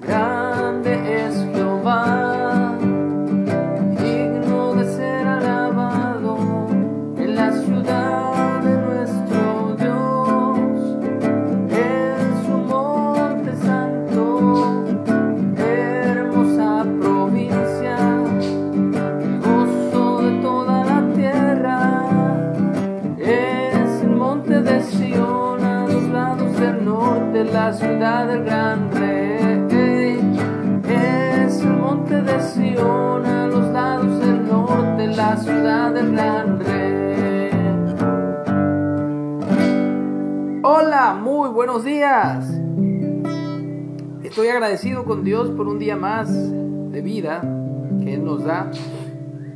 [0.00, 0.27] Grande
[41.58, 42.48] buenos días.
[44.22, 47.40] Estoy agradecido con Dios por un día más de vida
[48.00, 48.70] que Él nos da.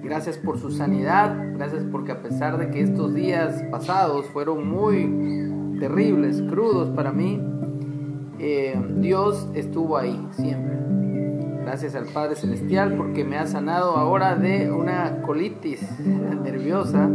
[0.02, 5.78] Gracias por su sanidad, gracias porque a pesar de que estos días pasados fueron muy
[5.78, 7.40] terribles, crudos para mí,
[8.40, 10.76] eh, Dios estuvo ahí siempre.
[11.60, 17.08] Gracias al Padre Celestial porque me ha sanado ahora de una colitis nerviosa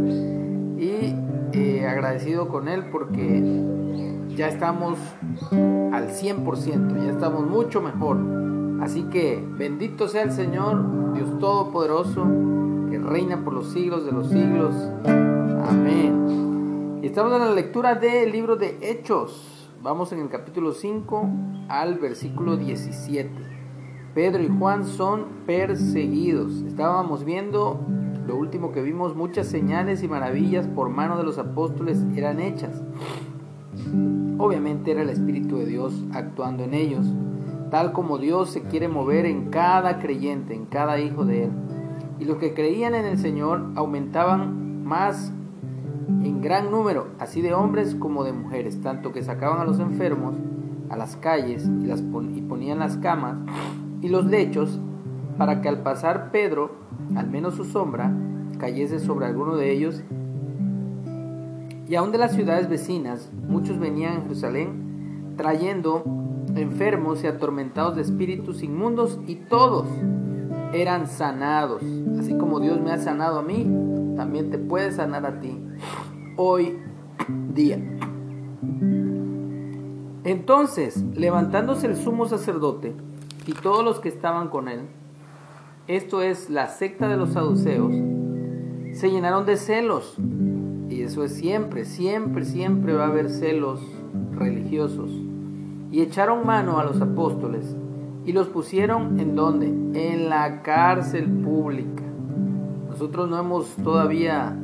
[0.78, 1.14] y
[1.52, 3.42] eh, agradecido con Él porque
[4.38, 4.96] ya estamos
[5.50, 8.18] al 100%, ya estamos mucho mejor.
[8.80, 12.24] Así que bendito sea el Señor, Dios Todopoderoso,
[12.88, 14.76] que reina por los siglos de los siglos.
[15.04, 17.00] Amén.
[17.02, 19.72] Y estamos en la lectura del libro de Hechos.
[19.82, 21.28] Vamos en el capítulo 5
[21.68, 23.28] al versículo 17.
[24.14, 26.62] Pedro y Juan son perseguidos.
[26.62, 27.80] Estábamos viendo
[28.24, 32.80] lo último que vimos, muchas señales y maravillas por mano de los apóstoles eran hechas.
[34.38, 37.06] Obviamente era el Espíritu de Dios actuando en ellos,
[37.70, 41.50] tal como Dios se quiere mover en cada creyente, en cada hijo de Él.
[42.18, 45.32] Y los que creían en el Señor aumentaban más
[46.08, 50.34] en gran número, así de hombres como de mujeres, tanto que sacaban a los enfermos
[50.90, 53.36] a las calles y, ponían las camas
[54.00, 54.80] y los lechos
[55.36, 56.72] para que al pasar Pedro,
[57.14, 58.12] al menos su sombra,
[58.58, 60.02] cayese sobre alguno de ellos.
[61.88, 66.04] Y aun de las ciudades vecinas, muchos venían a Jerusalén trayendo
[66.54, 69.86] enfermos y atormentados de espíritus inmundos y todos
[70.74, 71.82] eran sanados.
[72.18, 73.66] Así como Dios me ha sanado a mí,
[74.16, 75.58] también te puede sanar a ti
[76.36, 76.78] hoy
[77.54, 77.78] día.
[80.24, 82.94] Entonces, levantándose el sumo sacerdote
[83.46, 84.80] y todos los que estaban con él,
[85.86, 87.94] esto es la secta de los saduceos,
[88.92, 90.18] se llenaron de celos.
[91.08, 93.80] Eso es siempre, siempre, siempre va a haber celos
[94.36, 95.10] religiosos.
[95.90, 97.74] Y echaron mano a los apóstoles
[98.26, 99.68] y los pusieron en donde?
[99.68, 102.02] En la cárcel pública.
[102.90, 104.54] Nosotros no hemos todavía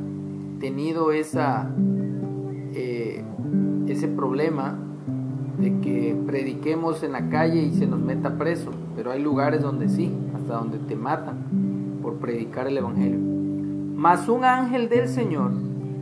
[0.59, 1.67] tenido esa,
[2.75, 3.23] eh,
[3.87, 4.77] ese problema
[5.57, 9.89] de que prediquemos en la calle y se nos meta preso, pero hay lugares donde
[9.89, 11.37] sí, hasta donde te matan
[12.03, 13.17] por predicar el Evangelio.
[13.95, 15.51] Mas un ángel del Señor,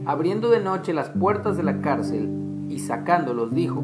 [0.05, 2.29] abriendo de noche las puertas de la cárcel
[2.69, 3.83] y sacándolos, dijo,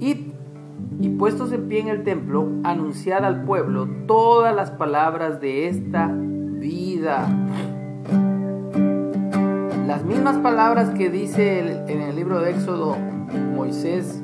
[0.00, 0.30] Id
[1.00, 6.08] y puestos en pie en el templo, anunciad al pueblo todas las palabras de esta
[6.08, 7.26] vida.
[9.86, 11.58] Las mismas palabras que dice
[11.88, 12.96] en el libro de Éxodo
[13.54, 14.22] Moisés,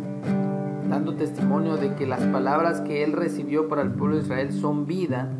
[0.88, 4.86] dando testimonio de que las palabras que él recibió para el pueblo de Israel son
[4.86, 5.30] vida,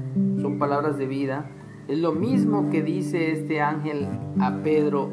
[0.41, 1.51] son palabras de vida,
[1.89, 4.09] es lo mismo que dice este ángel
[4.41, 5.11] a Pedro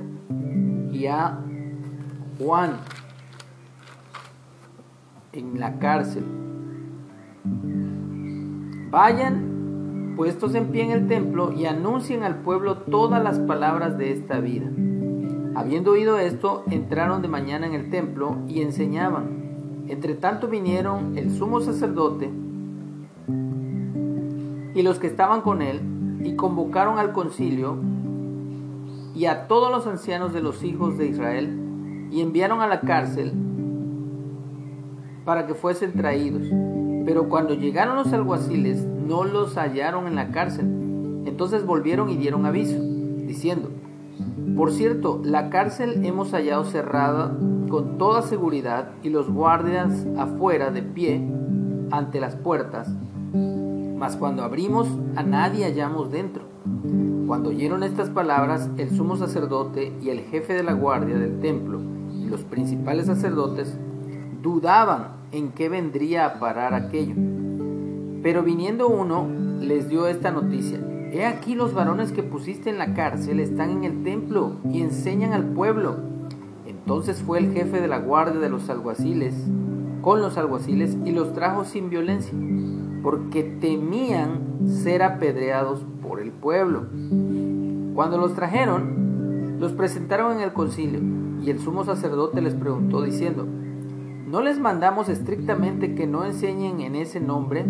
[0.91, 1.39] y a
[2.39, 2.77] Juan
[5.33, 6.23] en la cárcel.
[8.89, 14.11] Vayan puestos en pie en el templo y anuncien al pueblo todas las palabras de
[14.11, 14.67] esta vida.
[15.55, 19.85] Habiendo oído esto, entraron de mañana en el templo y enseñaban.
[19.87, 22.31] Entre tanto vinieron el sumo sacerdote
[24.75, 25.92] y los que estaban con él
[26.23, 27.77] y convocaron al concilio
[29.15, 33.33] y a todos los ancianos de los hijos de Israel y enviaron a la cárcel
[35.25, 36.43] para que fuesen traídos.
[37.05, 40.65] Pero cuando llegaron los alguaciles no los hallaron en la cárcel.
[41.25, 43.69] Entonces volvieron y dieron aviso, diciendo,
[44.55, 47.35] por cierto, la cárcel hemos hallado cerrada
[47.69, 51.21] con toda seguridad y los guardias afuera de pie
[51.91, 52.89] ante las puertas.
[54.03, 56.43] Mas cuando abrimos a nadie hallamos dentro.
[57.25, 61.79] Cuando oyeron estas palabras, el sumo sacerdote y el jefe de la guardia del templo
[62.11, 63.79] y los principales sacerdotes
[64.41, 67.15] dudaban en qué vendría a parar aquello.
[68.21, 69.25] Pero viniendo uno,
[69.61, 70.81] les dio esta noticia.
[71.13, 75.31] He aquí los varones que pusiste en la cárcel están en el templo y enseñan
[75.31, 75.95] al pueblo.
[76.67, 79.33] Entonces fue el jefe de la guardia de los alguaciles
[80.03, 82.37] con los alguaciles y los trajo sin violencia,
[83.01, 86.87] porque temían ser apedreados por el pueblo.
[87.95, 90.99] Cuando los trajeron, los presentaron en el concilio,
[91.41, 96.95] y el sumo sacerdote les preguntó diciendo, ¿no les mandamos estrictamente que no enseñen en
[96.95, 97.65] ese nombre?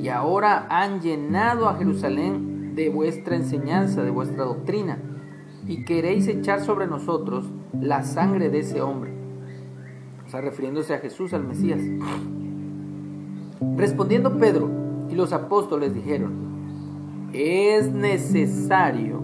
[0.00, 4.98] Y ahora han llenado a Jerusalén de vuestra enseñanza, de vuestra doctrina,
[5.64, 7.48] y queréis echar sobre nosotros
[7.80, 9.17] la sangre de ese hombre.
[10.32, 11.80] Refiriéndose a Jesús, al Mesías.
[13.76, 14.70] Respondiendo Pedro
[15.08, 19.22] y los apóstoles dijeron, es necesario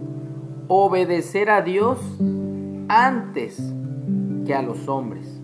[0.69, 1.99] obedecer a Dios
[2.89, 3.73] antes
[4.47, 5.41] que a los hombres.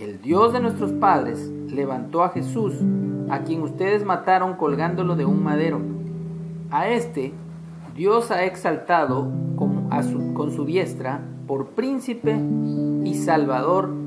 [0.00, 2.74] El Dios de nuestros padres levantó a Jesús,
[3.28, 5.80] a quien ustedes mataron colgándolo de un madero.
[6.70, 7.32] A este
[7.94, 12.40] Dios ha exaltado con, su, con su diestra por príncipe
[13.04, 14.01] y salvador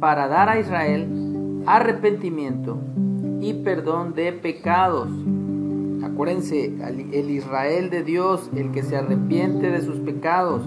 [0.00, 2.78] para dar a Israel arrepentimiento
[3.40, 5.08] y perdón de pecados.
[6.02, 6.74] Acuérdense,
[7.12, 10.62] el Israel de Dios, el que se arrepiente de sus pecados.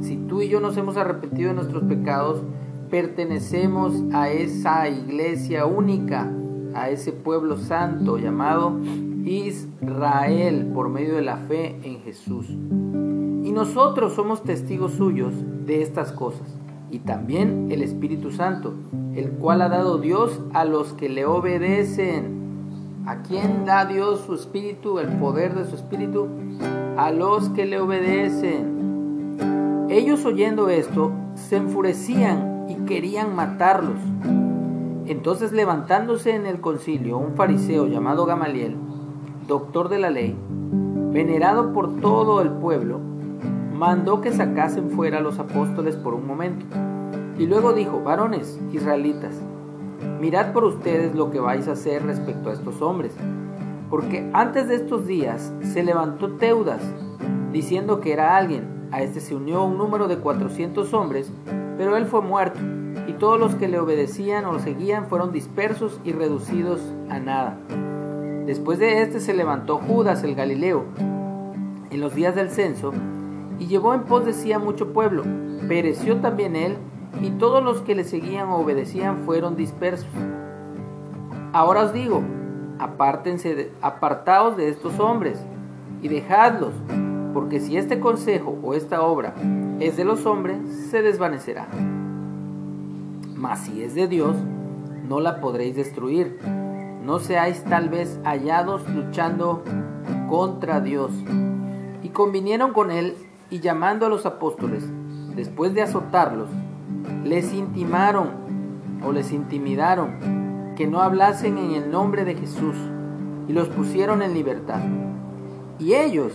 [0.00, 2.42] Si tú y yo nos hemos arrepentido de nuestros pecados,
[2.88, 6.30] pertenecemos a esa iglesia única,
[6.74, 8.78] a ese pueblo santo llamado
[9.24, 12.48] Israel por medio de la fe en Jesús.
[12.48, 15.34] Y nosotros somos testigos suyos
[15.66, 16.65] de estas cosas.
[16.90, 18.74] Y también el Espíritu Santo,
[19.14, 22.36] el cual ha dado Dios a los que le obedecen.
[23.06, 26.28] ¿A quién da Dios su Espíritu, el poder de su Espíritu?
[26.96, 29.36] A los que le obedecen.
[29.88, 33.98] Ellos oyendo esto, se enfurecían y querían matarlos.
[35.06, 38.76] Entonces levantándose en el concilio un fariseo llamado Gamaliel,
[39.46, 40.36] doctor de la ley,
[41.12, 43.00] venerado por todo el pueblo,
[43.76, 46.64] mandó que sacasen fuera a los apóstoles por un momento.
[47.38, 49.34] Y luego dijo, varones israelitas,
[50.18, 53.14] mirad por ustedes lo que vais a hacer respecto a estos hombres,
[53.90, 56.82] porque antes de estos días se levantó Teudas,
[57.52, 61.30] diciendo que era alguien, a este se unió un número de cuatrocientos hombres,
[61.76, 62.58] pero él fue muerto,
[63.06, 66.80] y todos los que le obedecían o seguían fueron dispersos y reducidos
[67.10, 67.58] a nada.
[68.46, 70.84] Después de este se levantó Judas el Galileo,
[71.90, 72.92] en los días del censo,
[73.58, 75.24] y llevó en pos de sí a mucho pueblo.
[75.68, 76.76] Pereció también él,
[77.22, 80.08] y todos los que le seguían o obedecían fueron dispersos.
[81.52, 82.22] Ahora os digo,
[82.78, 85.38] apártense, apartaos de estos hombres
[86.02, 86.74] y dejadlos,
[87.32, 89.34] porque si este consejo o esta obra
[89.80, 90.58] es de los hombres,
[90.90, 91.68] se desvanecerá.
[93.34, 94.36] Mas si es de Dios,
[95.08, 96.38] no la podréis destruir.
[97.04, 99.62] No seáis tal vez hallados luchando
[100.28, 101.12] contra Dios.
[102.02, 103.14] Y convinieron con él
[103.50, 104.84] y llamando a los apóstoles,
[105.34, 106.48] después de azotarlos,
[107.24, 108.30] les intimaron
[109.04, 112.76] o les intimidaron que no hablasen en el nombre de Jesús
[113.48, 114.80] y los pusieron en libertad.
[115.78, 116.32] Y ellos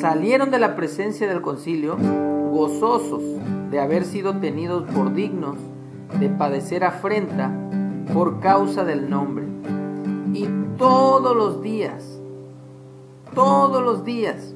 [0.00, 1.96] salieron de la presencia del concilio
[2.52, 3.22] gozosos
[3.70, 5.56] de haber sido tenidos por dignos
[6.18, 7.50] de padecer afrenta
[8.12, 9.46] por causa del nombre.
[10.32, 10.46] Y
[10.78, 12.20] todos los días,
[13.34, 14.54] todos los días,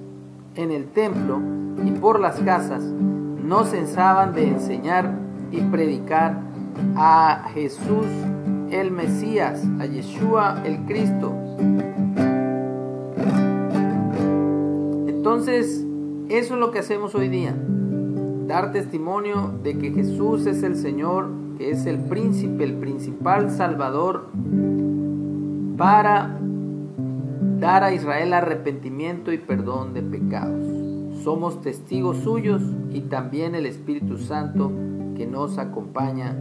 [0.56, 1.40] en el templo
[1.84, 5.12] y por las casas no cesaban de enseñar
[5.50, 6.40] y predicar
[6.96, 8.06] a Jesús
[8.70, 11.32] el Mesías, a Yeshua el Cristo.
[15.06, 15.85] Entonces,
[16.28, 17.54] eso es lo que hacemos hoy día.
[18.47, 24.28] Dar testimonio de que Jesús es el Señor, que es el príncipe, el principal salvador
[25.76, 26.38] para
[27.62, 30.66] dar a Israel arrepentimiento y perdón de pecados.
[31.23, 34.73] Somos testigos suyos y también el Espíritu Santo
[35.16, 36.35] que nos acompaña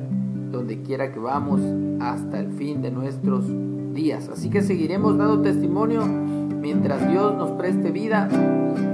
[0.51, 1.61] donde quiera que vamos
[2.01, 3.45] hasta el fin de nuestros
[3.93, 4.29] días.
[4.29, 8.27] Así que seguiremos dando testimonio mientras Dios nos preste vida.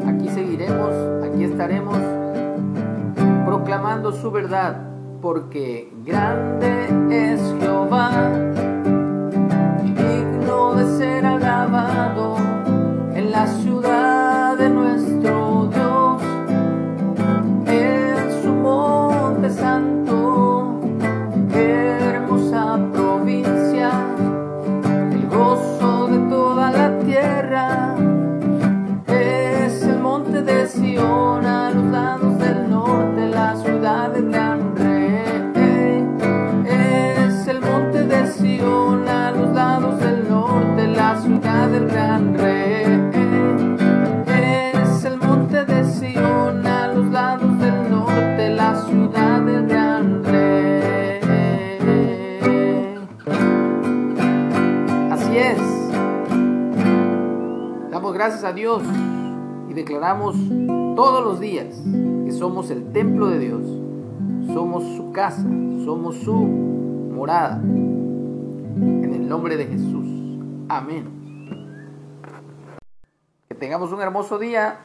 [0.05, 0.91] Aquí seguiremos,
[1.23, 1.97] aquí estaremos
[3.45, 4.81] proclamando su verdad,
[5.21, 8.37] porque grande es Jehová
[11.01, 11.36] en
[57.97, 58.83] Damos gracias a Dios
[59.67, 60.35] y declaramos
[60.95, 61.81] todos los días
[62.25, 63.63] que somos el templo de Dios,
[64.53, 65.41] somos su casa,
[65.83, 67.59] somos su morada.
[67.59, 70.05] En el nombre de Jesús.
[70.69, 71.09] Amén.
[73.49, 74.77] Que tengamos un hermoso día